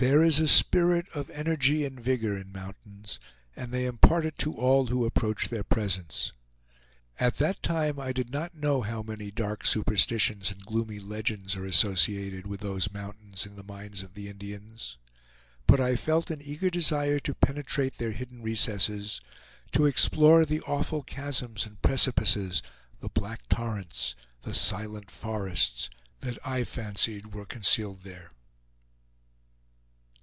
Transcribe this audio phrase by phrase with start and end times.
[0.00, 3.18] There is a spirit of energy and vigor in mountains,
[3.56, 6.32] and they impart it to all who approach their presence.
[7.18, 11.66] At that time I did not know how many dark superstitions and gloomy legends are
[11.66, 14.98] associated with those mountains in the minds of the Indians,
[15.66, 19.20] but I felt an eager desire to penetrate their hidden recesses,
[19.72, 22.62] to explore the awful chasms and precipices,
[23.00, 25.90] the black torrents, the silent forests,
[26.20, 28.30] that I fancied were concealed there.